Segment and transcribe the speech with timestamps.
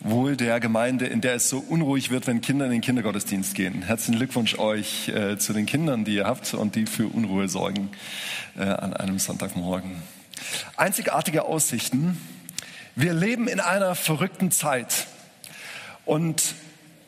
[0.00, 3.82] wohl der Gemeinde, in der es so unruhig wird, wenn Kinder in den Kindergottesdienst gehen.
[3.82, 7.90] Herzlichen Glückwunsch euch äh, zu den Kindern, die ihr habt und die für Unruhe sorgen
[8.56, 10.02] äh, an einem Sonntagmorgen.
[10.76, 12.18] Einzigartige Aussichten.
[12.96, 15.06] Wir leben in einer verrückten Zeit.
[16.06, 16.54] Und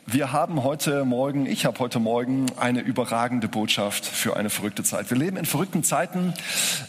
[0.05, 5.09] wir haben heute Morgen, ich habe heute Morgen eine überragende Botschaft für eine verrückte Zeit.
[5.09, 6.33] Wir leben in verrückten Zeiten,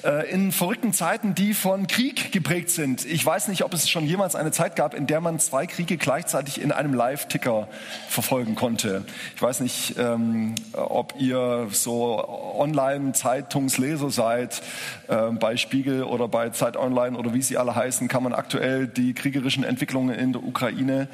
[0.03, 3.05] äh, in verrückten Zeiten, die von Krieg geprägt sind.
[3.05, 5.97] Ich weiß nicht, ob es schon jemals eine Zeit gab, in der man zwei Kriege
[5.97, 7.69] gleichzeitig in einem Live-Ticker
[8.09, 9.05] verfolgen konnte.
[9.37, 12.27] Ich weiß nicht, ähm, ob ihr so
[12.59, 14.61] Online-Zeitungsleser seid.
[15.07, 18.89] Äh, bei Spiegel oder bei Zeit Online oder wie sie alle heißen, kann man aktuell
[18.89, 21.09] die kriegerischen Entwicklungen in der Ukraine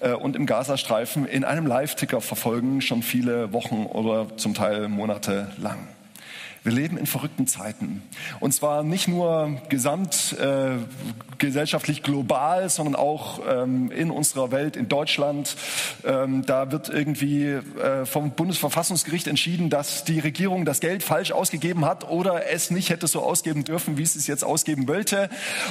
[0.00, 5.50] äh, und im Gazastreifen in einem Live-Ticker verfolgen, schon viele Wochen oder zum Teil Monate
[5.58, 5.88] lang.
[6.64, 8.02] Wir leben in verrückten Zeiten.
[8.40, 15.54] Und zwar nicht nur gesamtgesellschaftlich äh, global, sondern auch ähm, in unserer Welt, in Deutschland.
[16.04, 21.86] Ähm, da wird irgendwie äh, vom Bundesverfassungsgericht entschieden, dass die Regierung das Geld falsch ausgegeben
[21.86, 25.30] hat oder es nicht hätte so ausgeben dürfen, wie es es jetzt ausgeben wollte.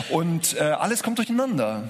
[0.09, 1.83] Und äh, alles kommt durcheinander.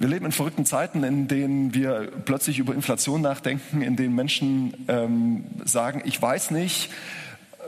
[0.00, 4.72] Wir leben in verrückten Zeiten, in denen wir plötzlich über Inflation nachdenken, in denen Menschen
[4.88, 6.88] ähm, sagen, ich weiß nicht,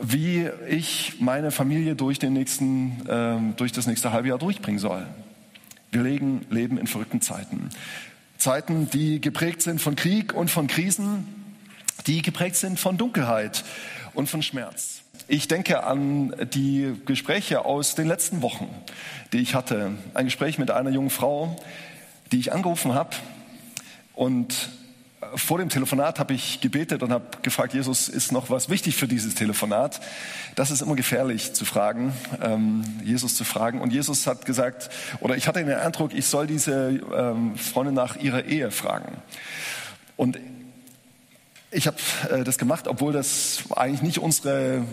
[0.01, 5.07] wie ich meine Familie durch, den nächsten, ähm, durch das nächste halbe Jahr durchbringen soll.
[5.91, 7.69] Wir legen, leben in verrückten Zeiten.
[8.39, 11.27] Zeiten, die geprägt sind von Krieg und von Krisen,
[12.07, 13.63] die geprägt sind von Dunkelheit
[14.15, 15.03] und von Schmerz.
[15.29, 18.71] Ich denke an die Gespräche aus den letzten Wochen,
[19.35, 19.91] die ich hatte.
[20.15, 21.59] Ein Gespräch mit einer jungen Frau,
[22.33, 23.11] die ich angerufen habe.
[24.15, 24.71] Und
[25.35, 29.07] vor dem Telefonat habe ich gebetet und habe gefragt, Jesus, ist noch was wichtig für
[29.07, 30.01] dieses Telefonat?
[30.57, 33.81] Das ist immer gefährlich zu fragen, ähm, Jesus zu fragen.
[33.81, 38.17] Und Jesus hat gesagt, oder ich hatte den Eindruck, ich soll diese ähm, Freundin nach
[38.17, 39.17] ihrer Ehe fragen.
[40.17, 40.39] Und
[41.71, 41.97] ich habe
[42.31, 44.85] äh, das gemacht, obwohl das eigentlich nicht unsere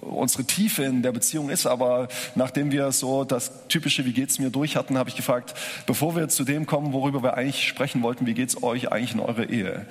[0.00, 1.66] unsere Tiefe in der Beziehung ist.
[1.66, 5.54] Aber nachdem wir so das typische Wie geht's mir durch hatten, habe ich gefragt,
[5.86, 9.20] bevor wir zu dem kommen, worüber wir eigentlich sprechen wollten, wie geht's euch eigentlich in
[9.20, 9.86] eurer Ehe?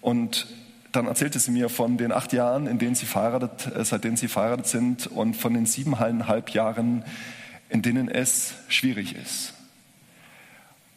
[0.00, 0.46] Und
[0.92, 4.28] dann erzählte sie mir von den acht Jahren, in denen sie verheiratet, äh, seitdem sie
[4.28, 7.04] verheiratet sind und von den siebeneinhalb Jahren,
[7.68, 9.54] in denen es schwierig ist.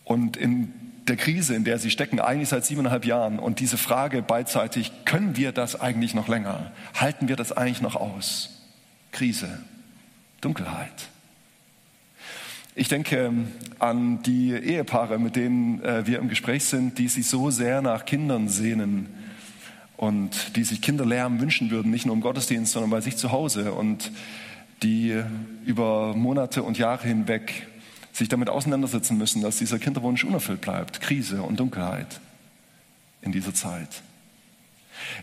[0.03, 0.73] Und in
[1.07, 3.39] der Krise, in der sie stecken, eigentlich seit siebeneinhalb Jahren.
[3.39, 6.71] Und diese Frage beidseitig, können wir das eigentlich noch länger?
[6.93, 8.49] Halten wir das eigentlich noch aus?
[9.11, 9.59] Krise,
[10.41, 11.09] Dunkelheit.
[12.75, 13.31] Ich denke
[13.77, 18.05] an die Ehepaare, mit denen äh, wir im Gespräch sind, die sich so sehr nach
[18.05, 19.09] Kindern sehnen
[19.95, 23.73] und die sich Kinderlärm wünschen würden, nicht nur im Gottesdienst, sondern bei sich zu Hause
[23.73, 24.11] und
[24.81, 25.21] die
[25.65, 27.67] über Monate und Jahre hinweg
[28.13, 31.01] sich damit auseinandersetzen müssen, dass dieser Kinderwunsch unerfüllt bleibt.
[31.01, 32.21] Krise und Dunkelheit
[33.21, 33.89] in dieser Zeit.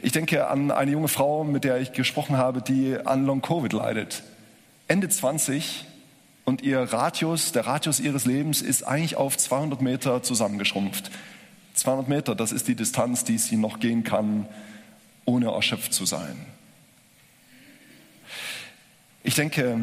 [0.03, 4.25] Ich denke an eine junge Frau, mit der ich gesprochen habe, die an Long-Covid leidet.
[4.89, 5.87] Ende 20
[6.45, 11.13] und ihr Radius, der Radius ihres Lebens ist eigentlich auf 200 Meter zusammengeschrumpft.
[11.75, 14.47] 200 Meter, das ist die Distanz, die sie noch gehen kann,
[15.25, 16.35] ohne erschöpft zu sein.
[19.23, 19.79] Ich denke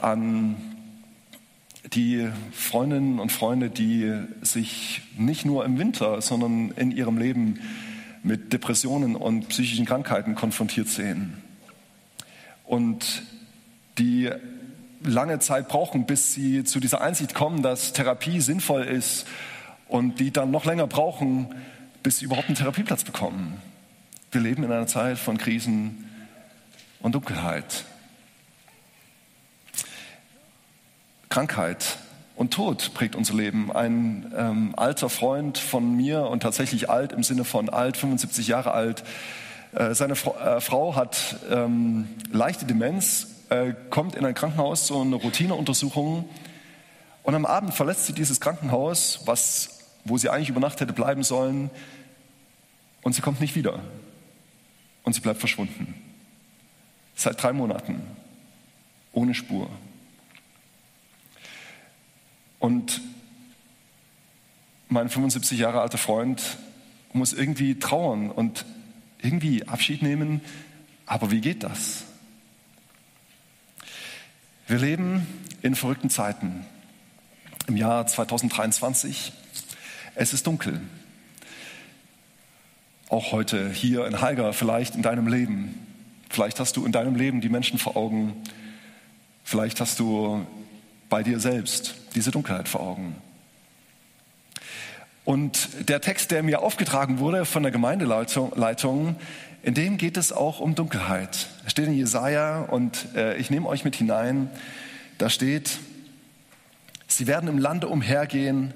[0.00, 0.56] an
[1.92, 4.12] die Freundinnen und Freunde, die
[4.42, 7.60] sich nicht nur im Winter, sondern in ihrem Leben
[8.22, 11.42] mit Depressionen und psychischen Krankheiten konfrontiert sehen.
[12.64, 13.22] Und
[13.98, 14.30] die
[15.02, 19.26] lange Zeit brauchen, bis sie zu dieser Einsicht kommen, dass Therapie sinnvoll ist
[19.88, 21.54] und die dann noch länger brauchen,
[22.02, 23.60] bis sie überhaupt einen Therapieplatz bekommen.
[24.30, 26.04] Wir leben in einer Zeit von Krisen
[27.00, 27.84] und Dunkelheit.
[31.28, 31.98] Krankheit
[32.36, 33.72] und Tod prägt unser Leben.
[33.72, 38.72] Ein ähm, alter Freund von mir und tatsächlich alt im Sinne von alt, 75 Jahre
[38.72, 39.04] alt,
[39.74, 45.00] äh, seine Fra äh, Frau hat ähm, leichte Demenz, äh, kommt in ein Krankenhaus, so
[45.00, 46.28] eine Routineuntersuchung
[47.22, 51.22] und am Abend verlässt sie dieses Krankenhaus, was, wo sie eigentlich über Nacht hätte bleiben
[51.22, 51.70] sollen
[53.02, 53.80] und sie kommt nicht wieder
[55.02, 55.94] und sie bleibt verschwunden.
[57.14, 58.00] Seit drei Monaten,
[59.12, 59.68] ohne Spur.
[62.58, 63.00] Und
[64.88, 66.58] mein 75 Jahre alter Freund
[67.12, 68.64] muss irgendwie trauern und
[69.20, 70.40] irgendwie Abschied nehmen.
[71.06, 72.04] Aber wie geht das?
[74.66, 75.26] Wir leben
[75.62, 76.64] in verrückten Zeiten.
[77.66, 79.32] Im Jahr 2023.
[80.14, 80.80] Es ist dunkel.
[83.08, 85.74] Auch heute hier in Haiger, vielleicht in deinem Leben.
[86.28, 88.34] Vielleicht hast du in deinem Leben die Menschen vor Augen.
[89.44, 90.46] Vielleicht hast du
[91.08, 93.14] bei dir selbst diese Dunkelheit vor Augen.
[95.24, 99.14] Und der Text, der mir aufgetragen wurde von der Gemeindeleitung,
[99.62, 101.46] in dem geht es auch um Dunkelheit.
[101.62, 104.50] Er steht in Jesaja und äh, ich nehme euch mit hinein.
[105.18, 105.78] Da steht,
[107.06, 108.74] sie werden im Lande umhergehen,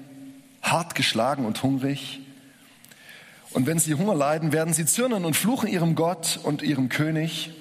[0.61, 2.21] hart geschlagen und hungrig.
[3.51, 7.51] Und wenn sie Hunger leiden, werden sie zürnen und fluchen ihrem Gott und ihrem König.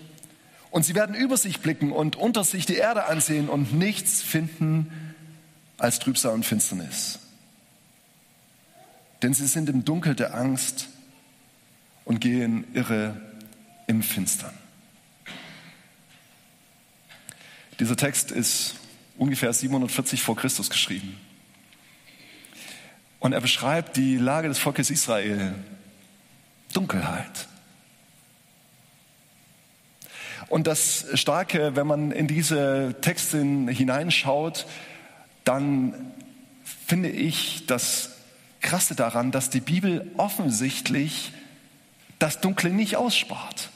[0.71, 5.12] Und sie werden über sich blicken und unter sich die Erde ansehen und nichts finden
[5.83, 7.19] als Trübsal und Finsternis.
[9.21, 10.89] Denn sie sind im Dunkel der Angst
[12.05, 13.21] und gehen irre
[13.89, 14.55] im Finstern.
[17.81, 18.77] Dieser Text ist
[19.19, 21.19] ungefähr 740 vor Christus geschrieben.
[23.19, 25.55] Und er beschreibt die Lage des Volkes Israel.
[26.73, 27.49] Dunkelheit.
[30.49, 34.67] Und das Starke, wenn man in diese Texte hineinschaut,
[35.45, 36.13] dann
[36.87, 38.11] finde ich das
[38.61, 41.33] Krasse daran, dass die Bibel offensichtlich
[42.19, 43.71] das Dunkle nicht ausspart.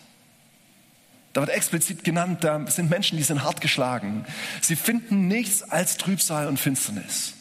[1.33, 4.25] Da wird explizit genannt, da sind Menschen, die sind hart geschlagen.
[4.63, 7.35] Sie finden nichts als Trübsal und Finsternis.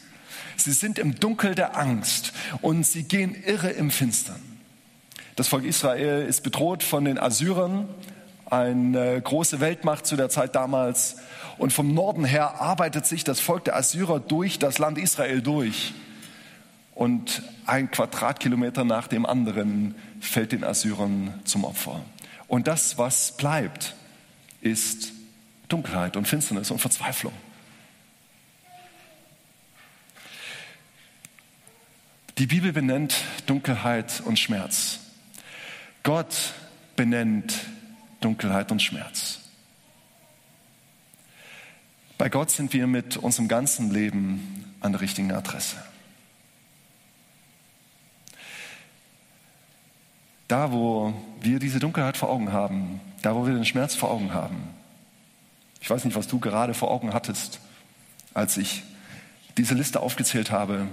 [0.56, 4.40] Sie sind im Dunkel der Angst und sie gehen irre im Finstern.
[5.36, 7.88] Das Volk Israel ist bedroht von den Assyrern,
[8.50, 11.16] eine große Weltmacht zu der Zeit damals.
[11.58, 15.94] Und vom Norden her arbeitet sich das Volk der Assyrer durch das Land Israel durch.
[16.94, 22.00] Und ein Quadratkilometer nach dem anderen fällt den Assyrern zum Opfer.
[22.48, 23.94] Und das, was bleibt,
[24.60, 25.12] ist
[25.68, 27.32] Dunkelheit und Finsternis und Verzweiflung.
[32.38, 33.16] Die Bibel benennt
[33.46, 35.00] Dunkelheit und Schmerz.
[36.02, 36.52] Gott
[36.94, 37.54] benennt
[38.26, 39.38] Dunkelheit und Schmerz.
[42.18, 45.76] Bei Gott sind wir mit unserem ganzen Leben an der richtigen Adresse.
[50.48, 54.34] Da, wo wir diese Dunkelheit vor Augen haben, da, wo wir den Schmerz vor Augen
[54.34, 54.74] haben.
[55.80, 57.60] Ich weiß nicht, was du gerade vor Augen hattest,
[58.34, 58.82] als ich
[59.56, 60.88] diese Liste aufgezählt habe.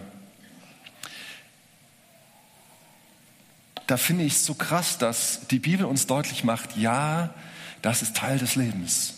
[3.87, 7.33] Da finde ich es so krass, dass die Bibel uns deutlich macht, ja,
[7.81, 9.15] das ist Teil des Lebens.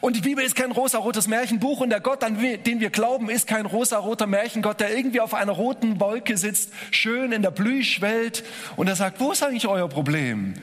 [0.00, 3.46] Und die Bibel ist kein rosarotes Märchenbuch und der Gott, an den wir glauben, ist
[3.46, 8.44] kein rosaroter Märchengott, der irgendwie auf einer roten Wolke sitzt, schön in der Blühschwelt
[8.76, 10.54] und er sagt, wo ist eigentlich euer Problem?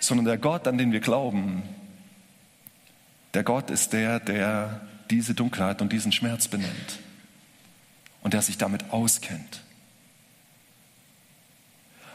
[0.00, 1.62] Sondern der Gott, an den wir glauben,
[3.34, 4.80] der Gott ist der, der
[5.10, 6.98] diese Dunkelheit und diesen Schmerz benennt
[8.22, 9.62] und der sich damit auskennt.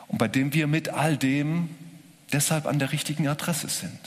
[0.08, 1.70] Und bei dem wir mit all dem
[2.32, 4.00] deshalb an der richtigen Adresse sind.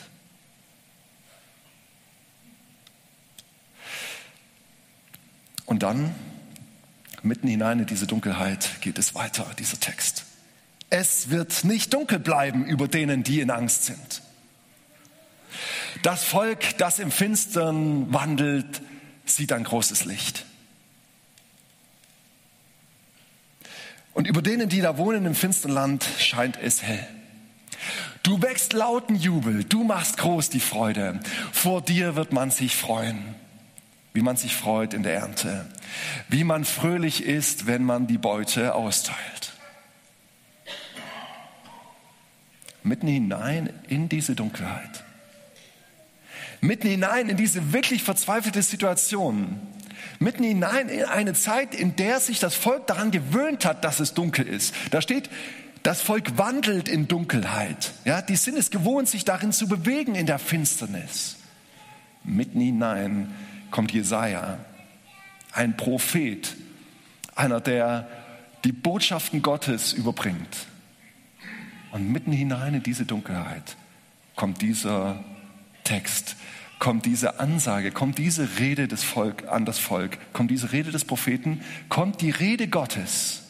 [5.67, 6.15] Und dann,
[7.23, 10.25] mitten hinein in diese Dunkelheit, geht es weiter, dieser Text.
[10.91, 14.23] Es wird nicht dunkel bleiben über denen, die in Angst sind.
[16.03, 18.81] Das Volk, das im Finstern wandelt,
[19.27, 20.47] sieht ein großes Licht.
[24.19, 27.07] Und über denen, die da wohnen im finstern Land, scheint es hell.
[28.25, 31.21] Du wächst lauten Jubel, du machst groß die Freude.
[31.53, 33.37] Vor dir wird man sich freuen
[34.19, 35.65] wie man sich freut in der Ernte,
[36.29, 39.53] wie man fröhlich ist, wenn man die Beute austeilt.
[42.83, 45.05] Mitten hinein in diese Dunkelheit,
[46.61, 49.61] mitten hinein in diese wirklich verzweifelte Situation,
[50.19, 54.15] mitten hinein in eine Zeit, in der sich das Volk daran gewöhnt hat, dass es
[54.15, 54.75] dunkel ist.
[54.91, 55.31] Da steht,
[55.83, 57.93] das Volk wandelt in Dunkelheit.
[58.05, 61.37] Ja, die sind es gewohnt, sich darin zu bewegen in der Finsternis.
[62.25, 63.35] Mitten hinein
[63.71, 64.59] kommt Jesaja,
[65.53, 66.57] ein Prophet,
[67.35, 68.09] einer, der
[68.65, 70.67] die Botschaften Gottes überbringt.
[71.93, 73.77] Und mitten hinein in diese Dunkelheit
[74.37, 75.25] kommt dieser
[75.85, 76.37] Text,
[76.79, 81.05] kommt diese Ansage, kommt diese Rede des Volk an das Volk, kommt diese Rede des
[81.05, 83.43] Propheten, kommt die Rede Gottes.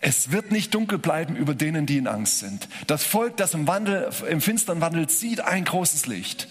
[0.00, 2.68] Es wird nicht dunkel bleiben über denen, die in Angst sind.
[2.86, 6.48] Das Volk, das im Wandel, im Finstern wandelt, sieht ein großes Licht.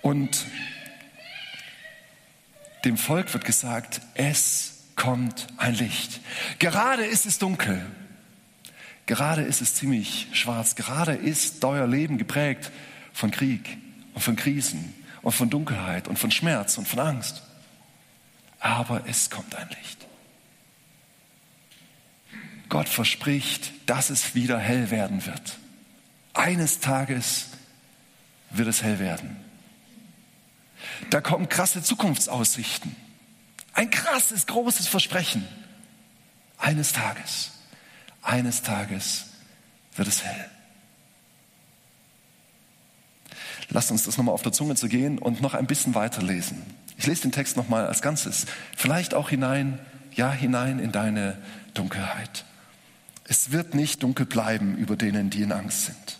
[0.00, 0.46] Und
[2.84, 6.20] dem Volk wird gesagt, es kommt ein Licht.
[6.60, 7.84] Gerade ist es dunkel.
[9.06, 10.74] Gerade ist es ziemlich schwarz.
[10.74, 12.70] Gerade ist euer Leben geprägt
[13.12, 13.78] von Krieg
[14.14, 17.42] und von Krisen und von Dunkelheit und von Schmerz und von Angst.
[18.58, 20.06] Aber es kommt ein Licht.
[22.68, 25.58] Gott verspricht, dass es wieder hell werden wird.
[26.34, 27.48] Eines Tages
[28.50, 29.36] wird es hell werden.
[31.10, 32.94] Da kommen krasse Zukunftsaussichten.
[33.72, 35.46] Ein krasses, großes Versprechen.
[36.58, 37.52] Eines Tages,
[38.26, 39.26] eines Tages
[39.96, 40.50] wird es hell.
[43.70, 46.62] Lasst uns das nochmal auf der Zunge zu gehen und noch ein bisschen weiterlesen.
[46.96, 48.46] Ich lese den Text nochmal als Ganzes.
[48.76, 49.78] Vielleicht auch hinein,
[50.14, 51.36] ja, hinein in deine
[51.74, 52.44] Dunkelheit.
[53.24, 56.18] Es wird nicht dunkel bleiben über denen, die in Angst sind.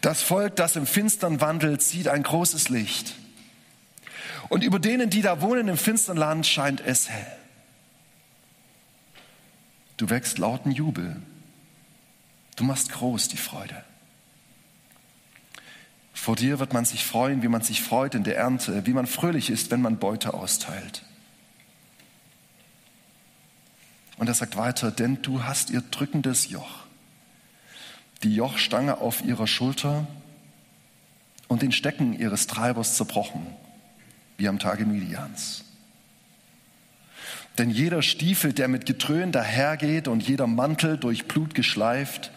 [0.00, 3.14] Das Volk, das im Finstern wandelt, sieht ein großes Licht.
[4.48, 7.43] Und über denen, die da wohnen im finstern Land, scheint es hell.
[9.96, 11.20] Du wächst lauten Jubel.
[12.56, 13.84] Du machst groß die Freude.
[16.12, 19.06] Vor dir wird man sich freuen, wie man sich freut in der Ernte, wie man
[19.06, 21.02] fröhlich ist, wenn man Beute austeilt.
[24.16, 26.86] Und er sagt weiter, denn du hast ihr drückendes Joch,
[28.22, 30.06] die Jochstange auf ihrer Schulter
[31.48, 33.46] und den Stecken ihres Treibers zerbrochen,
[34.38, 35.63] wie am Tage Midians.
[37.58, 42.32] Denn jeder Stiefel, der mit Getrön dahergeht und jeder Mantel durch Blut geschleift,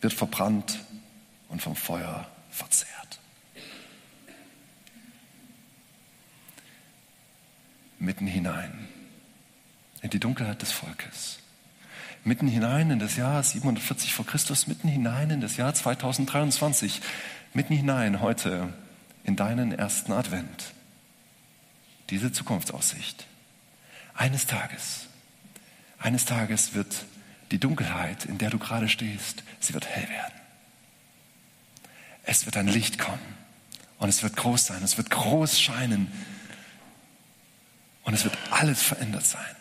[0.00, 0.78] wird verbrannt
[1.48, 3.20] und vom Feuer verzehrt.
[7.98, 8.88] Mitten hinein
[10.02, 11.38] in die Dunkelheit des Volkes.
[12.24, 17.00] Mitten hinein in das Jahr 740 vor Christus, mitten hinein in das Jahr 2023,
[17.54, 18.72] mitten hinein heute
[19.24, 20.72] in deinen ersten Advent.
[22.10, 23.26] Diese Zukunftsaussicht.
[24.14, 25.06] Eines Tages,
[25.98, 27.04] eines Tages wird
[27.50, 30.34] die Dunkelheit, in der du gerade stehst, sie wird hell werden.
[32.24, 33.36] Es wird ein Licht kommen
[33.98, 36.10] und es wird groß sein, es wird groß scheinen
[38.04, 39.56] und es wird alles verändert sein.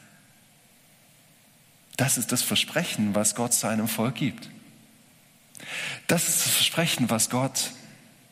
[1.97, 4.49] Das ist das Versprechen, was Gott seinem Volk gibt.
[6.07, 7.71] Das ist das Versprechen, was Gott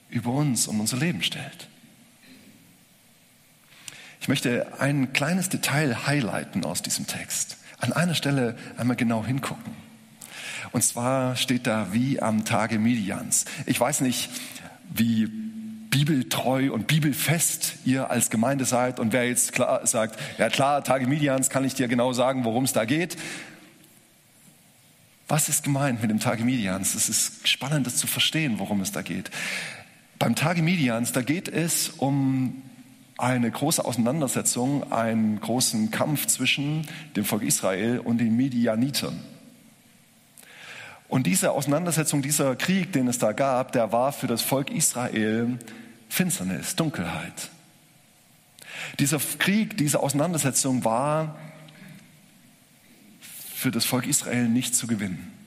[0.10, 1.69] über uns und unser Leben stellt.
[4.30, 7.58] Möchte ein kleines Detail highlighten aus diesem Text.
[7.80, 9.74] An einer Stelle einmal genau hingucken.
[10.72, 13.46] Und zwar steht da wie am Tage Midians.
[13.66, 14.30] Ich weiß nicht,
[14.94, 20.84] wie bibeltreu und bibelfest ihr als Gemeinde seid und wer jetzt klar sagt, ja klar,
[20.84, 23.18] Tage Midians kann ich dir genau sagen, worum es da geht.
[25.28, 26.94] Was ist gemeint mit dem Tage Midians?
[26.94, 29.32] Es ist spannend, das zu verstehen, worum es da geht.
[30.20, 32.62] Beim Tage Midians, da geht es um
[33.20, 39.20] eine große Auseinandersetzung, einen großen Kampf zwischen dem Volk Israel und den Midianitern.
[41.10, 45.58] Und diese Auseinandersetzung, dieser Krieg, den es da gab, der war für das Volk Israel
[46.08, 47.50] Finsternis, Dunkelheit.
[49.00, 51.36] Dieser Krieg, diese Auseinandersetzung war
[53.54, 55.39] für das Volk Israel nicht zu gewinnen.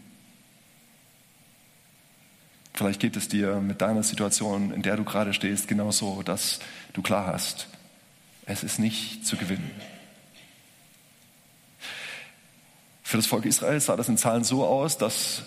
[2.75, 6.61] Vielleicht geht es dir mit deiner Situation, in der du gerade stehst, genauso, dass
[6.95, 7.69] du klar hast,
[8.47, 9.71] es ist nicht zu gewinnen.
[13.02, 15.43] Für das Volk Israel sah das in Zahlen so aus, dass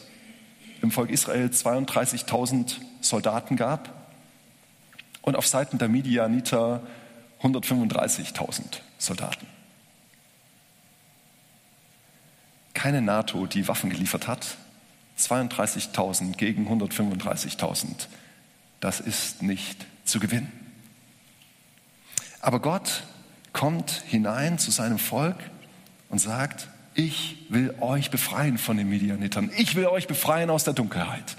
[0.81, 4.07] im Volk Israel 32.000 Soldaten gab
[5.23, 6.85] und auf Seiten der Midianiter
[7.41, 9.47] 135.000 Soldaten.
[12.85, 14.57] keine NATO, die Waffen geliefert hat.
[15.19, 18.07] 32.000 gegen 135.000.
[18.79, 20.51] Das ist nicht zu gewinnen.
[22.41, 23.03] Aber Gott
[23.53, 25.37] kommt hinein zu seinem Volk
[26.09, 29.51] und sagt, ich will euch befreien von den Medianitern.
[29.57, 31.35] Ich will euch befreien aus der Dunkelheit.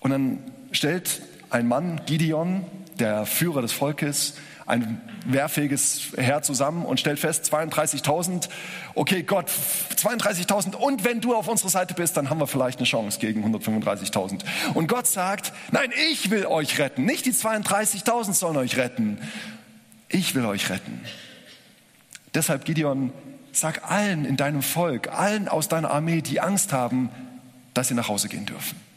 [0.00, 0.38] Und dann
[0.72, 2.64] stellt ein Mann, Gideon,
[3.00, 4.34] der Führer des Volkes,
[4.66, 8.48] ein wehrfähiges Heer zusammen und stellt fest, 32.000,
[8.94, 9.50] okay Gott,
[9.96, 13.44] 32.000 und wenn du auf unserer Seite bist, dann haben wir vielleicht eine Chance gegen
[13.44, 14.42] 135.000.
[14.74, 19.18] Und Gott sagt, nein, ich will euch retten, nicht die 32.000 sollen euch retten,
[20.08, 21.00] ich will euch retten.
[22.34, 23.12] Deshalb, Gideon,
[23.52, 27.10] sag allen in deinem Volk, allen aus deiner Armee, die Angst haben,
[27.74, 28.89] dass sie nach Hause gehen dürfen.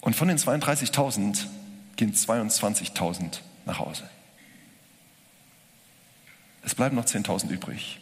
[0.00, 1.46] Und von den 32.000
[1.96, 4.08] gehen 22.000 nach Hause.
[6.64, 8.00] Es bleiben noch 10.000 übrig,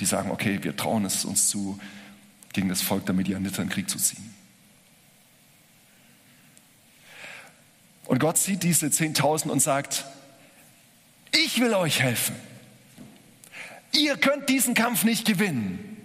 [0.00, 1.80] die sagen, okay, wir trauen es uns zu,
[2.52, 4.34] gegen das Volk der Medianiter in Krieg zu ziehen.
[8.06, 10.04] Und Gott sieht diese 10.000 und sagt,
[11.32, 12.36] ich will euch helfen.
[13.92, 15.95] Ihr könnt diesen Kampf nicht gewinnen.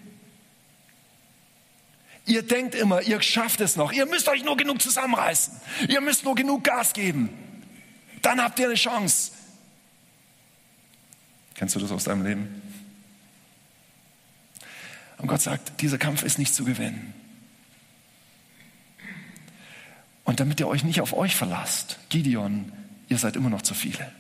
[2.26, 3.92] Ihr denkt immer, ihr schafft es noch.
[3.92, 5.54] Ihr müsst euch nur genug zusammenreißen.
[5.88, 7.30] Ihr müsst nur genug Gas geben.
[8.22, 9.32] Dann habt ihr eine Chance.
[11.56, 12.62] Kennst du das aus deinem Leben?
[15.18, 17.14] Und Gott sagt, dieser Kampf ist nicht zu gewinnen.
[20.24, 22.72] Und damit ihr euch nicht auf euch verlasst, Gideon,
[23.10, 24.12] ihr seid immer noch zu viele.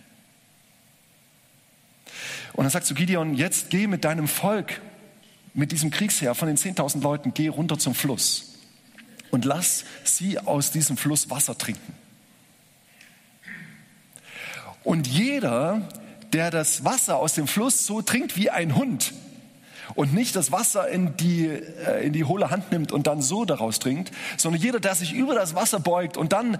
[2.54, 4.82] Und er sagt zu Gideon, jetzt geh mit deinem Volk,
[5.54, 8.54] mit diesem Kriegsheer von den 10.000 Leuten, geh runter zum Fluss
[9.32, 11.94] und lass sie aus diesem Fluss Wasser trinken.
[14.84, 15.88] Und jeder,
[16.34, 19.14] der das Wasser aus dem Fluss so trinkt wie ein Hund
[19.96, 23.46] und nicht das Wasser in die, äh, in die hohle Hand nimmt und dann so
[23.46, 26.58] daraus trinkt, sondern jeder, der sich über das Wasser beugt und dann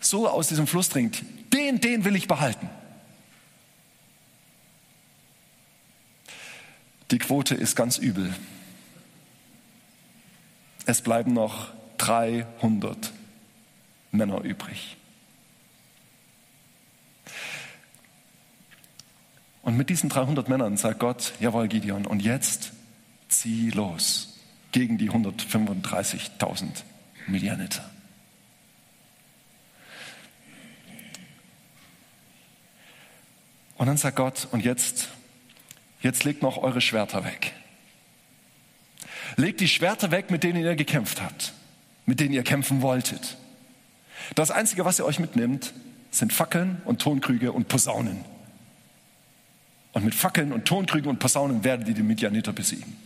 [0.00, 2.68] so aus diesem Fluss trinkt, den, den will ich behalten.
[7.10, 8.34] Die Quote ist ganz übel.
[10.86, 13.12] Es bleiben noch 300
[14.12, 14.96] Männer übrig.
[19.62, 22.72] Und mit diesen 300 Männern sagt Gott, jawohl Gideon, und jetzt
[23.28, 24.38] zieh los
[24.72, 26.82] gegen die 135.000
[27.26, 27.88] Midianiter.
[33.76, 35.08] Und dann sagt Gott, und jetzt,
[36.02, 37.52] jetzt legt noch eure Schwerter weg.
[39.36, 41.52] Legt die Schwerter weg, mit denen ihr gekämpft habt,
[42.06, 43.36] mit denen ihr kämpfen wolltet.
[44.34, 45.72] Das Einzige, was ihr euch mitnimmt,
[46.10, 48.24] sind Fackeln und Tonkrüge und Posaunen.
[49.92, 52.96] Und mit Fackeln und Tonkrügen und Posaunen werdet ihr die Midianiter besiegen.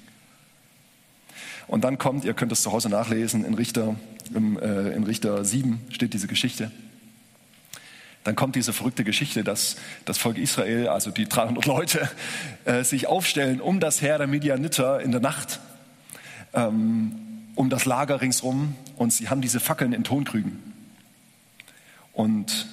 [1.66, 3.96] Und dann kommt, ihr könnt es zu Hause nachlesen, in Richter,
[4.34, 6.70] im, äh, in Richter 7 steht diese Geschichte.
[8.24, 9.76] Dann kommt diese verrückte Geschichte, dass
[10.06, 12.08] das Volk Israel, also die 300 Leute,
[12.64, 15.60] äh, sich aufstellen um das Heer der Midianiter in der Nacht,
[16.54, 17.12] ähm,
[17.54, 18.74] um das Lager ringsrum.
[18.96, 20.58] Und sie haben diese Fackeln in Tonkrügen.
[22.14, 22.66] Und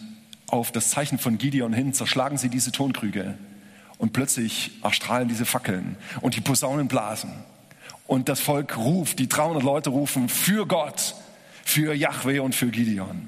[0.47, 3.35] auf das Zeichen von Gideon hin zerschlagen sie diese Tonkrüge
[3.97, 7.31] und plötzlich erstrahlen diese Fackeln und die Posaunen blasen.
[8.07, 11.15] Und das Volk ruft, die 300 Leute rufen für Gott,
[11.63, 13.27] für Yahweh und für Gideon.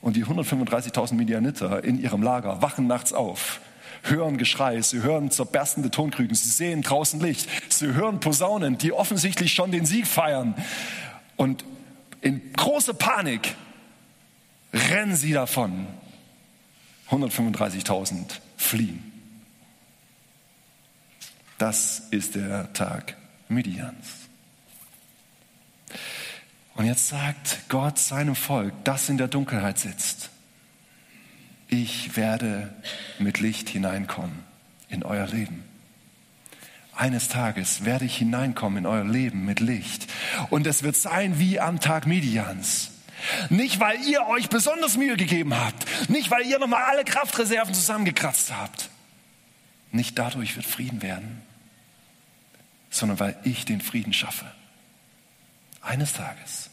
[0.00, 3.60] Und die 135.000 Midianiter in ihrem Lager wachen nachts auf,
[4.02, 9.52] hören Geschrei, sie hören zerberstende Tonkrügen, sie sehen draußen Licht, sie hören Posaunen, die offensichtlich
[9.52, 10.54] schon den Sieg feiern.
[11.36, 11.64] Und
[12.20, 13.54] in großer Panik
[14.72, 15.86] rennen sie davon.
[17.10, 19.02] 135.000 fliehen.
[21.56, 23.16] Das ist der Tag
[23.48, 24.27] Midians.
[26.78, 30.30] Und jetzt sagt Gott seinem Volk, das in der Dunkelheit sitzt,
[31.66, 32.72] ich werde
[33.18, 34.44] mit Licht hineinkommen
[34.88, 35.64] in euer Leben.
[36.94, 40.06] Eines Tages werde ich hineinkommen in euer Leben mit Licht.
[40.50, 42.92] Und es wird sein wie am Tag Midians.
[43.50, 46.08] Nicht, weil ihr euch besonders Mühe gegeben habt.
[46.08, 48.88] Nicht, weil ihr nochmal alle Kraftreserven zusammengekratzt habt.
[49.90, 51.42] Nicht dadurch wird Frieden werden,
[52.88, 54.46] sondern weil ich den Frieden schaffe.
[55.80, 56.70] Eines Tages,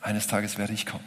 [0.00, 1.04] eines Tages werde ich kommen.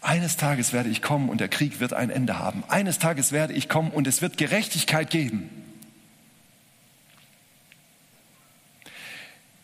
[0.00, 2.64] Eines Tages werde ich kommen und der Krieg wird ein Ende haben.
[2.68, 5.48] Eines Tages werde ich kommen und es wird Gerechtigkeit geben.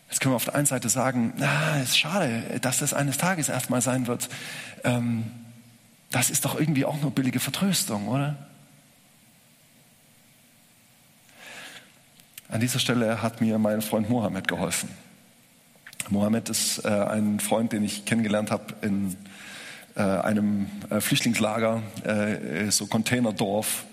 [0.09, 3.47] Jetzt können wir auf der einen Seite sagen, na, ist schade, dass das eines Tages
[3.47, 4.29] erstmal sein wird.
[4.83, 5.29] Ähm,
[6.09, 8.48] das ist doch irgendwie auch nur billige Vertröstung, oder?
[12.51, 14.89] An dieser Stelle hat mir mein Freund Mohammed geholfen.
[16.09, 19.15] Mohammed ist äh, ein Freund, den ich kennengelernt habe in
[19.95, 23.85] äh, einem äh, Flüchtlingslager, äh, so Containerdorf.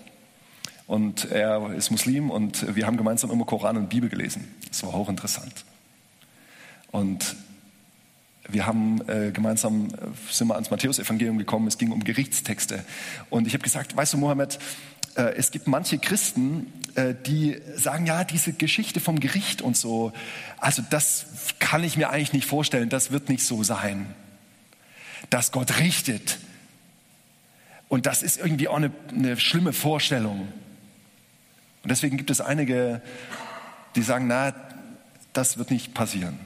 [0.87, 4.47] Und er ist Muslim und wir haben gemeinsam immer Koran und Bibel gelesen.
[4.69, 5.53] Das war hochinteressant.
[6.89, 7.35] Und
[8.49, 11.67] wir haben äh, gemeinsam äh, sind wir ans Matthäusevangelium gekommen.
[11.67, 12.83] Es ging um Gerichtstexte.
[13.29, 14.57] Und ich habe gesagt, weißt du, Mohammed,
[15.35, 20.13] es gibt manche Christen, äh, die sagen, ja, diese Geschichte vom Gericht und so,
[20.57, 21.27] also das
[21.59, 24.15] kann ich mir eigentlich nicht vorstellen, das wird nicht so sein,
[25.29, 26.39] dass Gott richtet.
[27.87, 30.51] Und das ist irgendwie auch eine, eine schlimme Vorstellung.
[31.83, 32.99] Und deswegen gibt es einige,
[33.95, 34.55] die sagen, na,
[35.33, 36.39] das wird nicht passieren.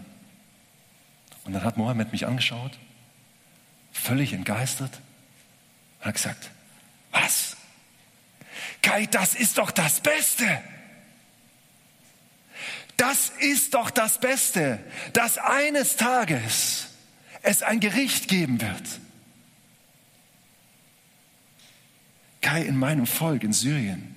[1.46, 2.78] Und dann hat Mohammed mich angeschaut,
[3.94, 5.00] völlig entgeistert,
[6.02, 6.52] und hat gesagt,
[7.12, 7.51] was?
[8.82, 10.62] Kai, das ist doch das Beste.
[12.98, 14.80] Das ist doch das Beste,
[15.14, 16.88] dass eines Tages
[17.42, 19.00] es ein Gericht geben wird.
[22.42, 24.16] Kai, in meinem Volk in Syrien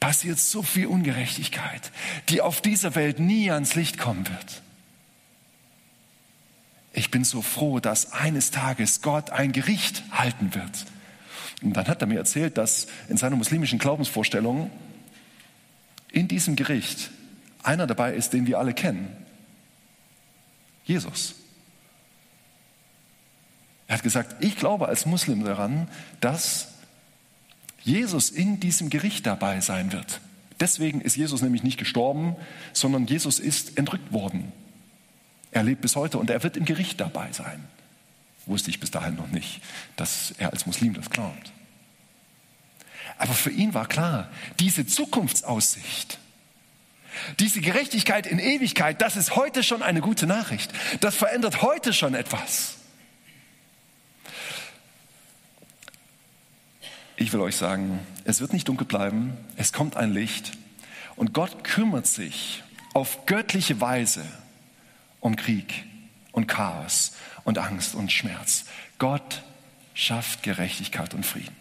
[0.00, 1.90] passiert so viel Ungerechtigkeit,
[2.28, 4.62] die auf dieser Welt nie ans Licht kommen wird.
[6.92, 10.86] Ich bin so froh, dass eines Tages Gott ein Gericht halten wird
[11.62, 14.70] und dann hat er mir erzählt, dass in seiner muslimischen Glaubensvorstellung
[16.10, 17.10] in diesem Gericht
[17.62, 19.08] einer dabei ist, den wir alle kennen.
[20.84, 21.34] Jesus.
[23.88, 25.88] Er hat gesagt, ich glaube als Muslim daran,
[26.20, 26.68] dass
[27.82, 30.20] Jesus in diesem Gericht dabei sein wird.
[30.58, 32.36] Deswegen ist Jesus nämlich nicht gestorben,
[32.72, 34.52] sondern Jesus ist entrückt worden.
[35.50, 37.64] Er lebt bis heute und er wird im Gericht dabei sein.
[38.46, 39.60] Wusste ich bis dahin noch nicht,
[39.96, 41.52] dass er als Muslim das glaubt.
[43.18, 44.30] Aber für ihn war klar,
[44.60, 46.18] diese Zukunftsaussicht,
[47.40, 50.72] diese Gerechtigkeit in Ewigkeit, das ist heute schon eine gute Nachricht.
[51.00, 52.76] Das verändert heute schon etwas.
[57.16, 60.52] Ich will euch sagen, es wird nicht dunkel bleiben, es kommt ein Licht
[61.16, 64.24] und Gott kümmert sich auf göttliche Weise
[65.20, 65.86] um Krieg
[66.32, 67.12] und Chaos
[67.46, 68.66] und Angst und Schmerz.
[68.98, 69.42] Gott
[69.94, 71.56] schafft Gerechtigkeit und Frieden.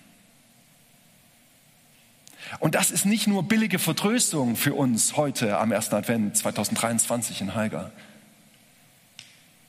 [2.59, 5.93] Und das ist nicht nur billige Vertröstung für uns heute am 1.
[5.93, 7.91] Advent 2023 in Haiger,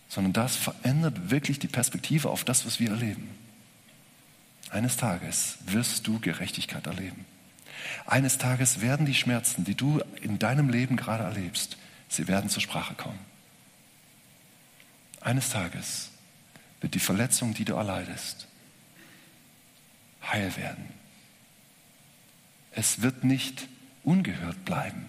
[0.08, 3.28] sondern das verändert wirklich die Perspektive auf das, was wir erleben.
[4.70, 7.24] Eines Tages wirst du Gerechtigkeit erleben.
[8.06, 11.76] Eines Tages werden die Schmerzen, die du in deinem Leben gerade erlebst,
[12.08, 13.35] sie werden zur Sprache kommen.
[15.26, 16.10] Eines Tages
[16.80, 18.46] wird die Verletzung, die du erleidest,
[20.22, 20.84] heil werden.
[22.70, 23.66] Es wird nicht
[24.04, 25.06] ungehört bleiben.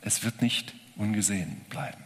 [0.00, 2.04] Es wird nicht ungesehen bleiben.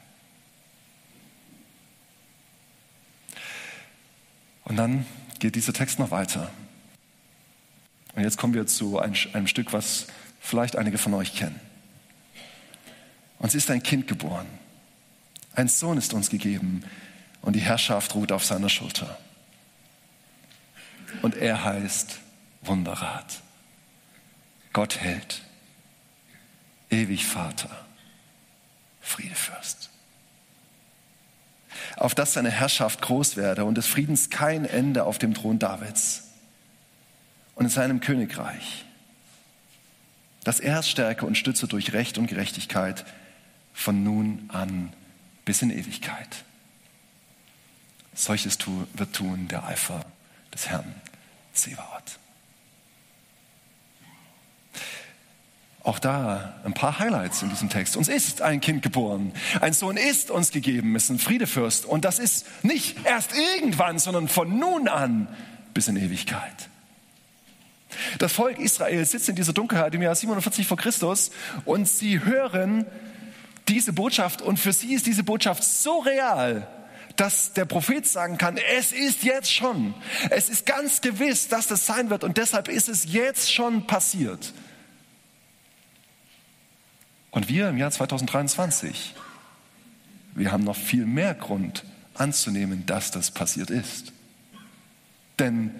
[4.64, 5.04] Und dann
[5.40, 6.50] geht dieser Text noch weiter.
[8.14, 10.06] Und jetzt kommen wir zu einem, Stück, was
[10.40, 11.60] vielleicht einige von euch kennen.
[13.38, 14.61] Uns ist ein Kind geboren.
[15.54, 16.82] Ein Sohn ist uns gegeben
[17.42, 19.18] und die Herrschaft ruht auf seiner Schulter.
[21.20, 22.18] Und er heißt
[22.62, 23.40] Wunderrat,
[24.72, 25.42] Gott hält,
[26.90, 27.84] ewig Vater,
[29.02, 29.90] Friedefürst.
[31.96, 36.28] Auf dass seine Herrschaft groß werde und des Friedens kein Ende auf dem Thron Davids
[37.54, 38.84] und in seinem Königreich,
[40.44, 43.04] dass er stärke und stütze durch Recht und Gerechtigkeit
[43.74, 44.92] von nun an
[45.44, 46.44] bis in Ewigkeit.
[48.14, 48.58] Solches
[48.94, 50.04] wird tun der Eifer
[50.52, 50.94] des Herrn
[51.52, 52.18] Zebaoth.
[55.84, 57.96] Auch da ein paar Highlights in diesem Text.
[57.96, 59.32] Uns ist ein Kind geboren.
[59.60, 61.86] Ein Sohn ist uns gegeben, ist ein Friedefürst.
[61.86, 65.26] Und das ist nicht erst irgendwann, sondern von nun an
[65.74, 66.68] bis in Ewigkeit.
[68.18, 71.30] Das Volk Israel sitzt in dieser Dunkelheit im Jahr 47 vor Christus
[71.64, 72.86] und sie hören
[73.68, 76.68] diese Botschaft und für sie ist diese Botschaft so real,
[77.16, 79.94] dass der Prophet sagen kann, es ist jetzt schon.
[80.30, 84.52] Es ist ganz gewiss, dass das sein wird und deshalb ist es jetzt schon passiert.
[87.30, 89.14] Und wir im Jahr 2023,
[90.34, 94.12] wir haben noch viel mehr Grund anzunehmen, dass das passiert ist.
[95.38, 95.74] Denn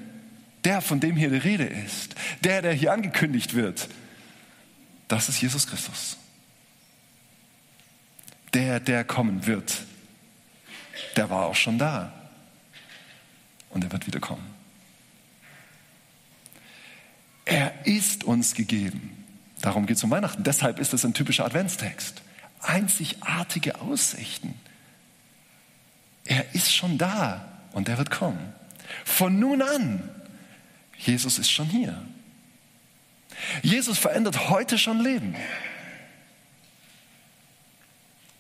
[0.65, 3.89] der, von dem hier die Rede ist, der, der hier angekündigt wird,
[5.09, 6.17] das ist Jesus Christus.
[8.55, 9.83] Der, der kommen wird,
[11.17, 12.13] der war auch schon da.
[13.71, 14.47] Und er wird wieder kommen.
[17.45, 19.25] Er ist uns gegeben.
[19.61, 20.43] Darum geht es um Weihnachten.
[20.43, 22.23] Deshalb ist es ein typischer Adventstext.
[22.61, 24.55] Einzigartige Aussichten.
[26.25, 28.53] Er ist schon da und er wird kommen.
[29.05, 30.09] Von nun an,
[30.99, 32.01] Jesus ist schon hier.
[33.63, 35.35] Jesus verändert heute schon Leben.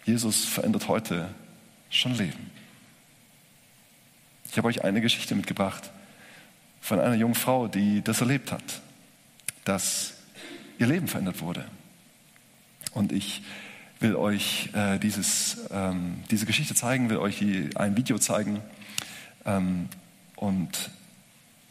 [0.05, 1.29] Jesus verändert heute
[1.91, 2.51] schon Leben.
[4.51, 5.91] Ich habe euch eine Geschichte mitgebracht
[6.81, 8.83] von einer jungen Frau, die das erlebt hat,
[9.65, 10.15] dass
[10.79, 11.65] ihr Leben verändert wurde.
[12.93, 13.43] Und ich
[14.01, 17.41] will euch äh, dieses, ähm, diese Geschichte zeigen, will euch
[17.77, 18.61] ein Video zeigen.
[19.47, 19.88] Ähm,
[20.35, 20.91] und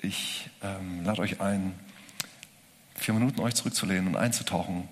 [0.01, 1.73] ich ähm, lade euch ein,
[2.95, 4.87] vier Minuten euch zurückzulehnen und einzutauchen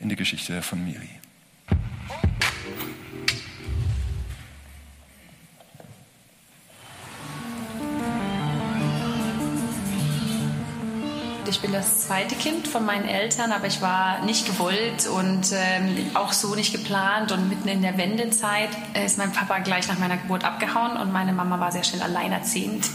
[0.00, 1.19] in die Geschichte von Miri.
[11.50, 16.06] Ich bin das zweite Kind von meinen Eltern, aber ich war nicht gewollt und ähm,
[16.14, 17.32] auch so nicht geplant.
[17.32, 18.68] Und mitten in der Wendezeit
[19.04, 22.88] ist mein Papa gleich nach meiner Geburt abgehauen und meine Mama war sehr schnell alleinerziehend.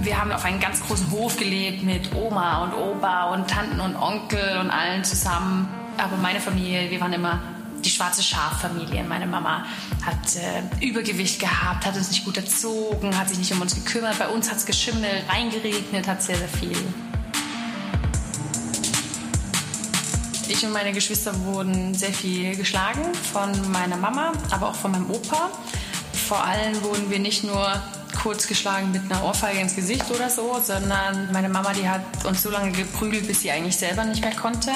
[0.00, 3.96] Wir haben auf einem ganz großen Hof gelebt mit Oma und Opa und Tanten und
[3.96, 5.66] Onkel und allen zusammen.
[5.96, 7.40] Aber meine Familie, wir waren immer
[7.82, 9.02] die schwarze Schaffamilie.
[9.02, 9.64] Meine Mama
[10.04, 14.18] hat äh, Übergewicht gehabt, hat uns nicht gut erzogen, hat sich nicht um uns gekümmert.
[14.18, 16.76] Bei uns hat es geschimmelt, reingeregnet, hat sehr, sehr viel.
[20.50, 25.10] Ich und meine Geschwister wurden sehr viel geschlagen von meiner Mama, aber auch von meinem
[25.10, 25.50] Opa.
[26.12, 27.80] Vor allem wurden wir nicht nur
[28.22, 32.42] kurz geschlagen mit einer Ohrfeige ins Gesicht oder so, sondern meine Mama, die hat uns
[32.42, 34.70] so lange geprügelt, bis sie eigentlich selber nicht mehr konnte.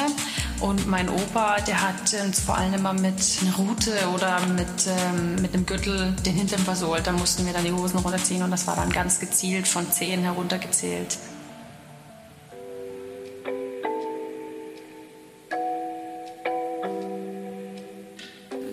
[0.61, 5.37] Und mein Opa, der hat uns vor allem immer mit einer Rute oder mit, ähm,
[5.43, 7.07] mit einem Gürtel den Hintern versohlt.
[7.07, 10.23] Da mussten wir dann die Hosen runterziehen und das war dann ganz gezielt von zehn
[10.23, 11.19] heruntergezählt.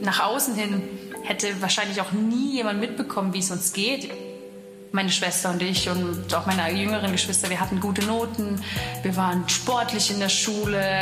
[0.02, 0.82] Nach außen hin
[1.24, 4.10] hätte wahrscheinlich auch nie jemand mitbekommen, wie es uns geht
[4.92, 8.62] meine Schwester und ich und auch meine jüngeren Geschwister, wir hatten gute Noten,
[9.04, 11.00] wir waren sportlich in der Schule,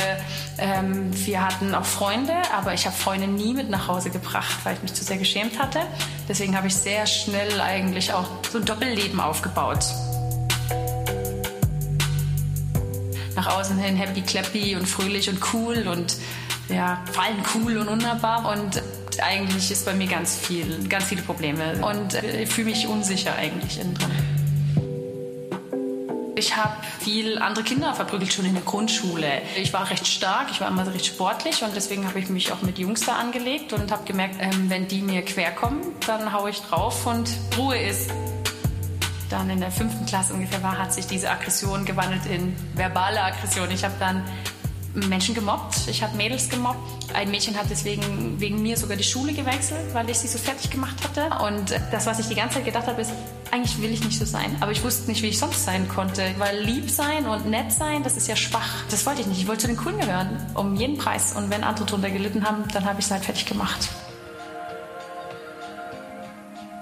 [0.58, 4.76] ähm, wir hatten auch Freunde, aber ich habe Freunde nie mit nach Hause gebracht, weil
[4.76, 5.80] ich mich zu sehr geschämt hatte.
[6.28, 9.84] Deswegen habe ich sehr schnell eigentlich auch so ein Doppelleben aufgebaut.
[13.34, 16.16] Nach außen hin happy, clappy und fröhlich und cool und
[16.70, 18.82] ja, vor allem cool und wunderbar und
[19.22, 23.34] eigentlich ist bei mir ganz viel, ganz viele Probleme und äh, ich fühle mich unsicher
[23.34, 24.10] eigentlich innen drin.
[26.36, 29.42] Ich habe viel andere Kinder verprügelt schon in der Grundschule.
[29.56, 32.62] Ich war recht stark, ich war immer recht sportlich und deswegen habe ich mich auch
[32.62, 36.48] mit Jungs da angelegt und habe gemerkt, ähm, wenn die mir quer kommen, dann haue
[36.48, 37.28] ich drauf und
[37.58, 38.10] Ruhe ist.
[39.28, 43.70] Dann in der fünften Klasse ungefähr war, hat sich diese Aggression gewandelt in verbale Aggression.
[43.70, 44.24] Ich habe dann
[44.94, 46.78] Menschen gemobbt, ich habe Mädels gemobbt.
[47.14, 50.70] Ein Mädchen hat deswegen wegen mir sogar die Schule gewechselt, weil ich sie so fertig
[50.70, 51.30] gemacht hatte.
[51.44, 53.12] Und das, was ich die ganze Zeit gedacht habe, ist,
[53.52, 54.56] eigentlich will ich nicht so sein.
[54.60, 56.34] Aber ich wusste nicht, wie ich sonst sein konnte.
[56.38, 58.84] Weil lieb sein und nett sein, das ist ja schwach.
[58.90, 59.40] Das wollte ich nicht.
[59.40, 61.34] Ich wollte zu den Coolen gehören, um jeden Preis.
[61.36, 63.88] Und wenn andere darunter gelitten haben, dann habe ich es halt fertig gemacht.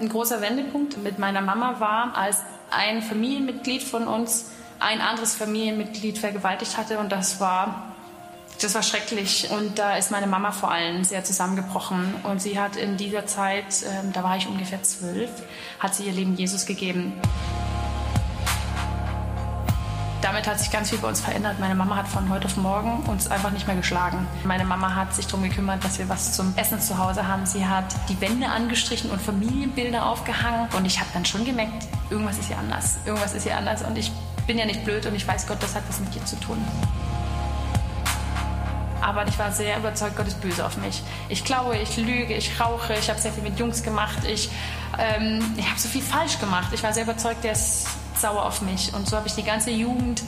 [0.01, 4.47] Ein großer Wendepunkt mit meiner Mama war, als ein Familienmitglied von uns
[4.79, 6.99] ein anderes Familienmitglied vergewaltigt hatte.
[6.99, 7.88] Und das war
[8.61, 12.77] das war schrecklich und da ist meine Mama vor allem sehr zusammengebrochen und sie hat
[12.77, 15.31] in dieser Zeit, äh, da war ich ungefähr zwölf,
[15.79, 17.13] hat sie ihr Leben Jesus gegeben.
[20.21, 21.61] Damit hat sich ganz viel bei uns verändert.
[21.61, 24.27] Meine Mama hat von heute auf morgen uns einfach nicht mehr geschlagen.
[24.45, 27.47] Meine Mama hat sich darum gekümmert, dass wir was zum Essen zu Hause haben.
[27.47, 30.69] Sie hat die Wände angestrichen und Familienbilder aufgehangen.
[30.77, 32.99] Und ich habe dann schon gemerkt, irgendwas ist hier anders.
[33.07, 33.83] Irgendwas ist hier anders.
[33.83, 34.11] Und ich
[34.47, 36.59] bin ja nicht blöd und ich weiß Gott, das hat was mit dir zu tun
[39.01, 41.03] aber ich war sehr überzeugt, Gott ist böse auf mich.
[41.29, 44.51] Ich klaue, ich lüge, ich rauche, ich habe sehr viel mit Jungs gemacht, ich,
[44.99, 46.69] ähm, ich habe so viel falsch gemacht.
[46.73, 47.87] Ich war sehr überzeugt, der ist
[48.21, 48.93] sauer auf mich.
[48.95, 50.23] Und so habe ich die ganze Jugend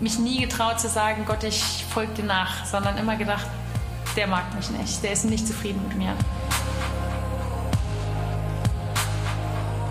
[0.00, 3.46] mich nie getraut zu sagen, Gott, ich folge dir nach, sondern immer gedacht,
[4.16, 6.14] der mag mich nicht, der ist nicht zufrieden mit mir.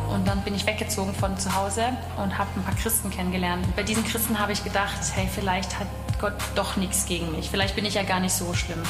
[0.10, 1.86] Und dann bin ich weggezogen von zu Hause
[2.18, 3.66] und habe ein paar Christen kennengelernt.
[3.76, 5.88] Bei diesen Christen habe ich gedacht, hey, vielleicht hat
[6.24, 7.50] Gott doch nichts gegen mich.
[7.50, 8.82] Vielleicht bin ich ja gar nicht so schlimm.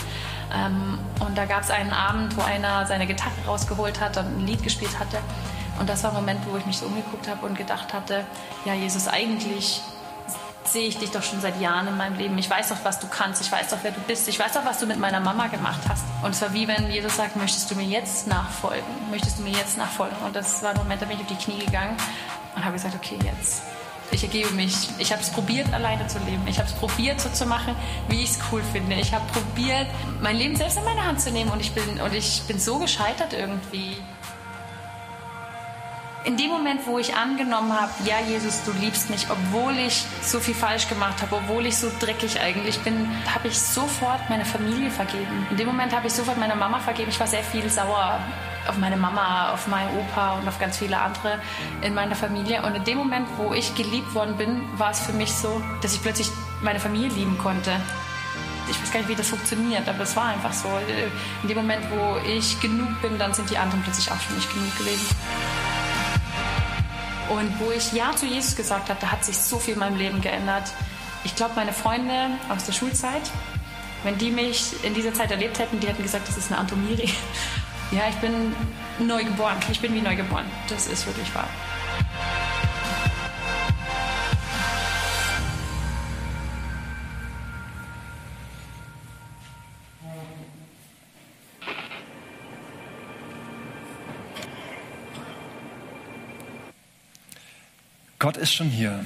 [0.53, 4.45] Ähm, und da gab es einen Abend, wo einer seine Gitarre rausgeholt hat und ein
[4.45, 5.17] Lied gespielt hatte.
[5.79, 8.23] Und das war ein Moment, wo ich mich so umgeguckt habe und gedacht hatte,
[8.65, 9.81] ja Jesus, eigentlich
[10.63, 12.37] sehe ich dich doch schon seit Jahren in meinem Leben.
[12.37, 13.41] Ich weiß doch, was du kannst.
[13.41, 14.27] Ich weiß doch, wer du bist.
[14.27, 16.03] Ich weiß doch, was du mit meiner Mama gemacht hast.
[16.21, 18.85] Und es war wie wenn Jesus sagt, möchtest du mir jetzt nachfolgen?
[19.09, 20.15] Möchtest du mir jetzt nachfolgen?
[20.23, 21.97] Und das war ein Moment, da bin ich auf die Knie gegangen
[22.55, 23.63] und habe gesagt, okay, jetzt.
[24.13, 24.89] Ich ergebe mich.
[24.99, 26.43] Ich habe es probiert, alleine zu leben.
[26.47, 27.75] Ich habe es probiert, so zu machen,
[28.09, 28.95] wie ich es cool finde.
[28.95, 29.87] Ich habe probiert,
[30.21, 31.49] mein Leben selbst in meine Hand zu nehmen.
[31.49, 33.97] Und ich bin, und ich bin so gescheitert irgendwie
[36.25, 40.39] in dem Moment, wo ich angenommen habe, ja Jesus, du liebst mich, obwohl ich so
[40.39, 44.89] viel falsch gemacht habe, obwohl ich so dreckig eigentlich bin, habe ich sofort meine Familie
[44.89, 45.45] vergeben.
[45.49, 47.09] In dem Moment habe ich sofort meine Mama vergeben.
[47.09, 48.19] Ich war sehr viel sauer
[48.67, 51.39] auf meine Mama, auf meinen Opa und auf ganz viele andere
[51.81, 52.61] in meiner Familie.
[52.63, 55.93] Und in dem Moment, wo ich geliebt worden bin, war es für mich so, dass
[55.93, 56.29] ich plötzlich
[56.61, 57.71] meine Familie lieben konnte.
[58.69, 60.69] Ich weiß gar nicht, wie das funktioniert, aber es war einfach so.
[61.41, 64.47] In dem Moment, wo ich genug bin, dann sind die anderen plötzlich auch für mich
[64.49, 65.15] genug gewesen.
[67.29, 69.97] Und wo ich Ja zu Jesus gesagt habe, da hat sich so viel in meinem
[69.97, 70.71] Leben geändert.
[71.23, 73.21] Ich glaube, meine Freunde aus der Schulzeit,
[74.03, 77.09] wenn die mich in dieser Zeit erlebt hätten, die hätten gesagt, das ist eine Antomiri.
[77.93, 78.55] Ja, ich bin
[79.05, 79.55] neu geboren.
[79.71, 80.45] Ich bin wie neu geboren.
[80.67, 81.47] Das ist wirklich wahr.
[98.17, 99.05] Gott ist schon hier.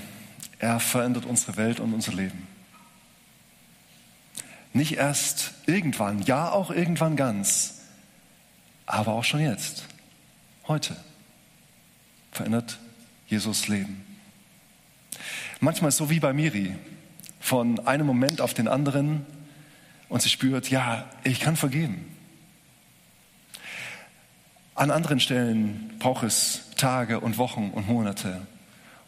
[0.59, 2.47] Er verändert unsere Welt und unser Leben.
[4.71, 7.76] Nicht erst irgendwann, ja auch irgendwann ganz,
[8.87, 9.85] aber auch schon jetzt,
[10.67, 10.95] heute
[12.31, 12.79] verändert
[13.27, 14.03] Jesus Leben.
[15.59, 16.75] Manchmal ist so wie bei Miri,
[17.39, 19.25] von einem Moment auf den anderen
[20.09, 22.05] und sie spürt, ja, ich kann vergeben.
[24.73, 28.45] An anderen Stellen braucht es Tage und Wochen und Monate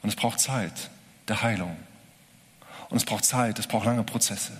[0.02, 0.90] und es braucht Zeit
[1.28, 1.76] der Heilung.
[2.90, 4.54] Und es braucht Zeit, es braucht lange Prozesse.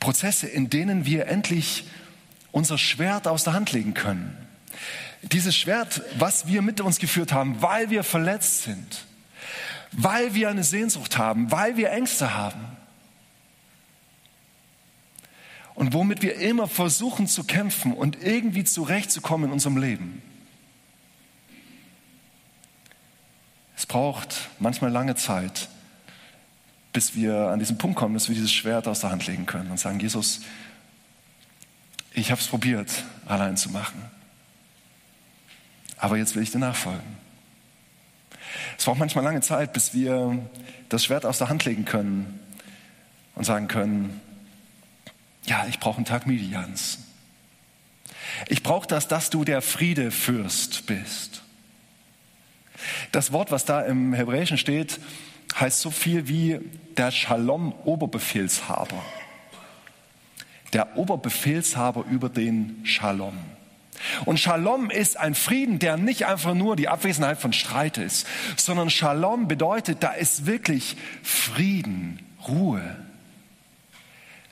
[0.00, 1.84] Prozesse, in denen wir endlich
[2.58, 4.36] unser Schwert aus der Hand legen können.
[5.22, 9.06] Dieses Schwert, was wir mit uns geführt haben, weil wir verletzt sind,
[9.92, 12.60] weil wir eine Sehnsucht haben, weil wir Ängste haben.
[15.74, 20.20] Und womit wir immer versuchen zu kämpfen und irgendwie zurechtzukommen in unserem Leben.
[23.76, 25.68] Es braucht manchmal lange Zeit,
[26.92, 29.70] bis wir an diesen Punkt kommen, dass wir dieses Schwert aus der Hand legen können
[29.70, 30.40] und sagen, Jesus,
[32.18, 34.02] ich habe es probiert, allein zu machen.
[35.96, 37.16] Aber jetzt will ich dir nachfolgen.
[38.76, 40.38] Es braucht manchmal lange Zeit, bis wir
[40.88, 42.40] das Schwert aus der Hand legen können
[43.34, 44.20] und sagen können,
[45.44, 46.98] ja, ich brauche einen Tag Midians.
[48.46, 51.42] Ich brauche das, dass du der Friedefürst bist.
[53.10, 55.00] Das Wort, was da im Hebräischen steht,
[55.58, 56.60] heißt so viel wie
[56.96, 59.02] der Shalom-Oberbefehlshaber.
[60.72, 63.38] Der Oberbefehlshaber über den Shalom.
[64.24, 68.26] Und Shalom ist ein Frieden, der nicht einfach nur die Abwesenheit von Streit ist,
[68.56, 72.96] sondern Shalom bedeutet, da ist wirklich Frieden, Ruhe.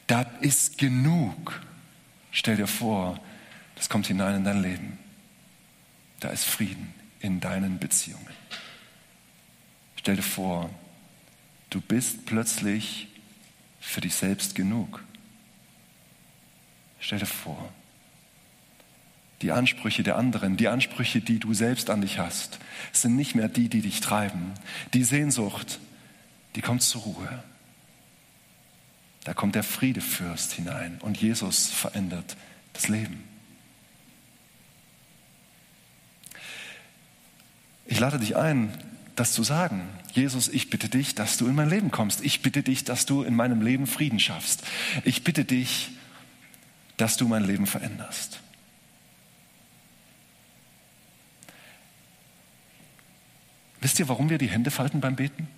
[0.07, 1.61] Da ist genug.
[2.31, 3.19] Stell dir vor,
[3.77, 4.99] das kommt hinein in dein Leben.
[6.21, 8.27] Da ist Frieden in deinen Beziehungen.
[9.97, 10.71] Stell dir vor,
[11.71, 13.09] du bist plötzlich
[13.81, 15.03] für dich selbst genug.
[17.01, 17.73] Stell dir vor,
[19.43, 22.59] die Ansprüche der anderen, die Ansprüche, die du selbst an dich hast,
[22.93, 24.53] sind nicht mehr die, die dich treiben.
[24.95, 25.79] Die Sehnsucht,
[26.55, 27.43] die kommt zur Ruhe.
[29.25, 32.37] Da kommt der Friedefürst hinein und Jesus verändert
[32.73, 33.25] das Leben.
[37.87, 38.73] Ich lade dich ein,
[39.17, 39.83] das zu sagen.
[40.13, 42.25] Jesus, ich bitte dich, dass du in mein Leben kommst.
[42.25, 44.63] Ich bitte dich, dass du in meinem Leben Frieden schaffst.
[45.05, 45.91] Ich bitte dich,
[46.97, 48.41] dass du mein Leben veränderst.
[53.81, 55.49] Wisst ihr, warum wir die Hände falten beim Beten?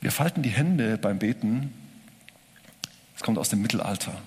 [0.00, 1.72] Wir falten die Hände beim Beten,
[3.16, 4.20] es kommt aus dem Mittelalter.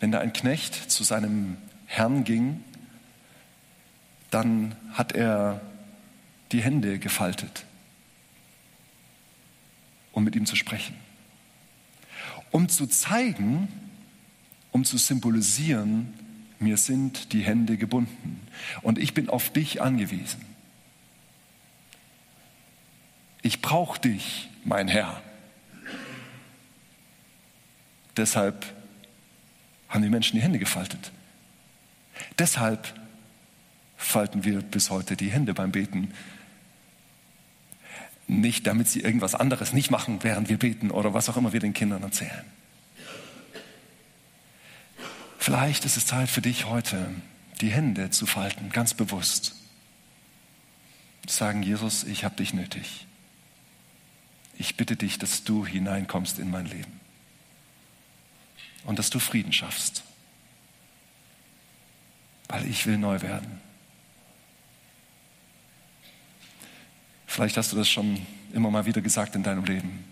[0.00, 2.64] Wenn da ein Knecht zu seinem Herrn ging,
[4.30, 5.60] dann hat er
[6.52, 7.64] die Hände gefaltet,
[10.12, 10.96] um mit ihm zu sprechen.
[12.50, 13.68] Um zu zeigen,
[14.72, 16.12] um zu symbolisieren,
[16.58, 18.40] mir sind die Hände gebunden
[18.82, 20.44] und ich bin auf dich angewiesen.
[23.42, 25.22] Ich brauche dich, mein Herr.
[28.16, 28.66] Deshalb
[29.88, 31.10] haben die Menschen die Hände gefaltet.
[32.38, 32.94] Deshalb
[33.96, 36.12] falten wir bis heute die Hände beim Beten.
[38.30, 41.58] Nicht, damit sie irgendwas anderes nicht machen, während wir beten oder was auch immer wir
[41.58, 42.44] den Kindern erzählen.
[45.36, 47.12] Vielleicht ist es Zeit für dich heute,
[47.60, 49.56] die Hände zu falten, ganz bewusst.
[51.26, 53.08] Sagen, Jesus, ich habe dich nötig.
[54.56, 57.00] Ich bitte dich, dass du hineinkommst in mein Leben
[58.84, 60.04] und dass du Frieden schaffst,
[62.46, 63.60] weil ich will neu werden.
[67.30, 70.04] Vielleicht hast du das schon immer mal wieder gesagt in deinem Leben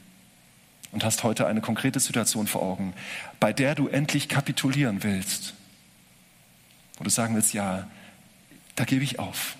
[0.93, 2.95] und hast heute eine konkrete Situation vor Augen,
[3.41, 5.55] bei der du endlich kapitulieren willst.
[6.97, 7.89] Wo du sagen willst, ja,
[8.77, 9.57] da gebe ich auf.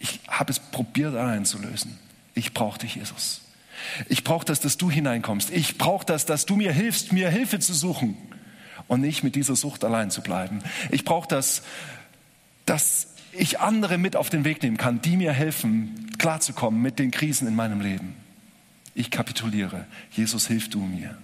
[0.00, 1.96] Ich habe es probiert allein zu lösen.
[2.34, 3.42] Ich brauche dich, Jesus.
[4.08, 5.50] Ich brauche das, dass du hineinkommst.
[5.50, 8.16] Ich brauche das, dass du mir hilfst, mir Hilfe zu suchen
[8.88, 10.58] und nicht mit dieser Sucht allein zu bleiben.
[10.90, 11.62] Ich brauche das,
[12.64, 17.10] dass ich andere mit auf den Weg nehmen kann, die mir helfen, klarzukommen mit den
[17.10, 18.14] Krisen in meinem Leben
[18.96, 19.86] ich kapituliere.
[20.10, 21.16] Jesus, hilf du mir.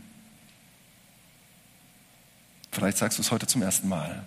[2.71, 4.25] Vielleicht sagst du es heute zum ersten Mal.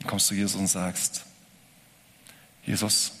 [0.00, 1.24] Dann kommst du Jesus und sagst,
[2.66, 3.12] Jesus,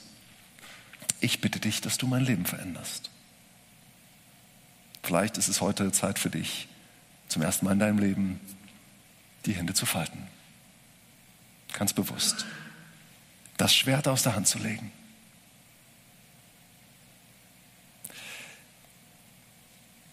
[1.20, 3.10] ich bitte dich, dass du mein Leben veränderst.
[5.02, 6.68] Vielleicht ist es heute Zeit für dich,
[7.28, 8.40] zum ersten Mal in deinem Leben
[9.46, 10.26] die Hände zu falten.
[11.72, 12.46] Ganz bewusst.
[13.60, 14.90] Das Schwert aus der Hand zu legen.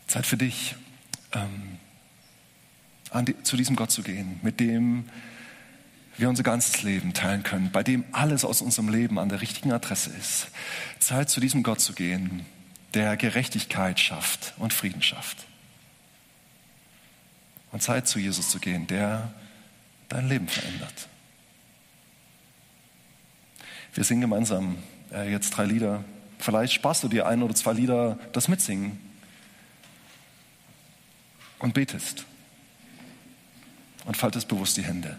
[0.08, 0.76] Zeit für dich,
[1.32, 1.80] ähm,
[3.26, 5.08] die, zu diesem Gott zu gehen, mit dem
[6.18, 9.72] wir unser ganzes Leben teilen können, bei dem alles aus unserem Leben an der richtigen
[9.72, 10.48] Adresse ist.
[11.00, 12.45] Zeit zu diesem Gott zu gehen,
[12.95, 15.48] der Gerechtigkeit schafft und Frieden schafft.
[17.72, 19.32] Und Zeit zu Jesus zu gehen, der
[20.10, 21.08] dein Leben verändert.
[23.98, 24.78] Wir singen gemeinsam
[25.12, 26.04] äh, jetzt drei Lieder.
[26.38, 29.00] Vielleicht sparst du dir ein oder zwei Lieder das Mitsingen
[31.58, 32.24] und betest
[34.06, 35.18] und faltest bewusst die Hände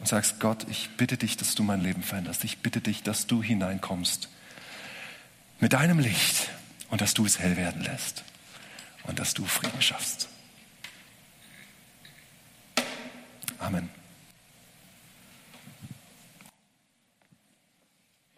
[0.00, 2.42] und sagst, Gott, ich bitte dich, dass du mein Leben veränderst.
[2.42, 4.28] Ich bitte dich, dass du hineinkommst
[5.60, 6.48] mit deinem Licht
[6.90, 8.24] und dass du es hell werden lässt
[9.04, 10.26] und dass du Frieden schaffst.
[13.60, 13.88] Amen.